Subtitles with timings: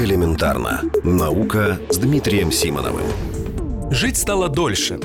[0.00, 0.80] Элементарно.
[1.04, 3.04] Наука с Дмитрием Симоновым.
[3.90, 4.98] Жить стало дольше.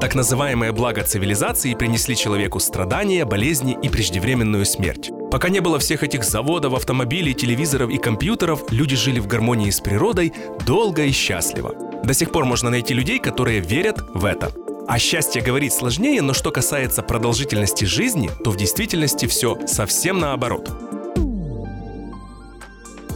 [0.00, 5.10] Так называемые блага цивилизации принесли человеку страдания, болезни и преждевременную смерть.
[5.32, 9.80] Пока не было всех этих заводов, автомобилей, телевизоров и компьютеров, люди жили в гармонии с
[9.80, 10.32] природой
[10.64, 11.74] долго и счастливо.
[12.04, 14.52] До сих пор можно найти людей, которые верят в это.
[14.86, 20.70] А счастье говорить сложнее, но что касается продолжительности жизни, то в действительности все совсем наоборот.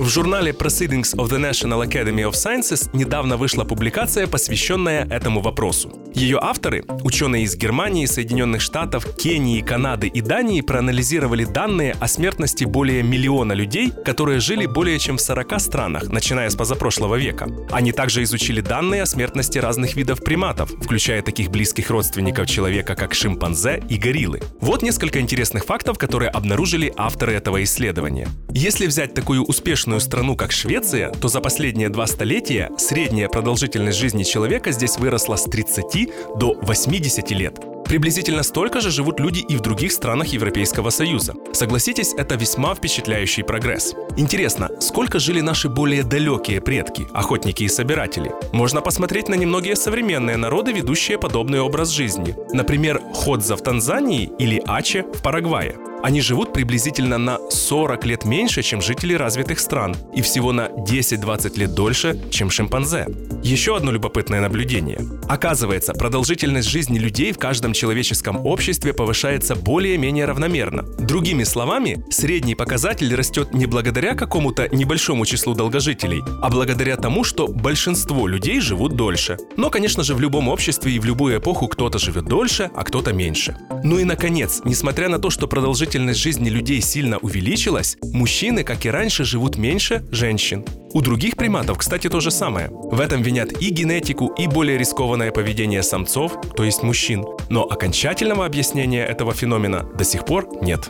[0.01, 5.93] В журнале Proceedings of the National Academy of Sciences недавно вышла публикация, посвященная этому вопросу.
[6.15, 12.65] Ее авторы, ученые из Германии, Соединенных Штатов, Кении, Канады и Дании, проанализировали данные о смертности
[12.65, 17.49] более миллиона людей, которые жили более чем в 40 странах, начиная с позапрошлого века.
[17.71, 23.15] Они также изучили данные о смертности разных видов приматов, включая таких близких родственников человека, как
[23.15, 24.41] шимпанзе и гориллы.
[24.61, 28.29] Вот несколько интересных фактов, которые обнаружили авторы этого исследования.
[28.51, 34.25] Если взять такую успешную страну, как Швеция, то за последние два столетия средняя продолжительность жизни
[34.25, 36.00] человека здесь выросла с 30
[36.37, 37.61] до 80 лет.
[37.91, 41.35] Приблизительно столько же живут люди и в других странах Европейского Союза.
[41.53, 43.95] Согласитесь, это весьма впечатляющий прогресс.
[44.17, 48.31] Интересно, сколько жили наши более далекие предки, охотники и собиратели?
[48.53, 52.37] Можно посмотреть на немногие современные народы, ведущие подобный образ жизни.
[52.53, 55.77] Например, Ходза в Танзании или Аче в Парагвае.
[56.03, 61.59] Они живут приблизительно на 40 лет меньше, чем жители развитых стран, и всего на 10-20
[61.59, 63.07] лет дольше, чем шимпанзе.
[63.43, 65.01] Еще одно любопытное наблюдение.
[65.31, 70.83] Оказывается, продолжительность жизни людей в каждом человеческом обществе повышается более-менее равномерно.
[70.99, 77.47] Другими словами, средний показатель растет не благодаря какому-то небольшому числу долгожителей, а благодаря тому, что
[77.47, 79.37] большинство людей живут дольше.
[79.57, 83.13] Но, конечно же, в любом обществе и в любую эпоху кто-то живет дольше, а кто-то
[83.13, 83.57] меньше.
[83.85, 88.91] Ну и, наконец, несмотря на то, что продолжительность жизни людей сильно увеличилась, мужчины, как и
[88.91, 90.65] раньше, живут меньше женщин.
[90.93, 92.69] У других приматов, кстати, то же самое.
[92.71, 97.25] В этом винят и генетику, и более рискованное поведение самцов, то есть мужчин.
[97.49, 100.89] Но окончательного объяснения этого феномена до сих пор нет.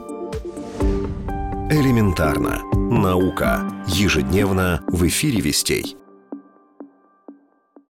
[1.71, 2.63] Элементарно.
[2.75, 3.71] Наука.
[3.87, 5.97] Ежедневно в эфире вестей.